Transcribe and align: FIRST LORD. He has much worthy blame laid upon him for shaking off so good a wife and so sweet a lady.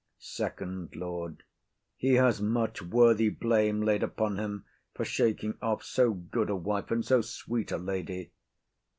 FIRST 0.19 0.95
LORD. 0.95 1.43
He 1.95 2.13
has 2.15 2.41
much 2.41 2.81
worthy 2.81 3.29
blame 3.29 3.83
laid 3.83 4.01
upon 4.01 4.39
him 4.39 4.65
for 4.95 5.05
shaking 5.05 5.59
off 5.61 5.83
so 5.83 6.13
good 6.15 6.49
a 6.49 6.55
wife 6.55 6.89
and 6.89 7.05
so 7.05 7.21
sweet 7.21 7.71
a 7.71 7.77
lady. 7.77 8.31